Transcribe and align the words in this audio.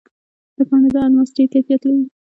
د 0.55 0.57
کاناډا 0.69 1.01
الماس 1.05 1.29
ډیر 1.35 1.47
کیفیت 1.53 1.81
لري. 1.87 2.05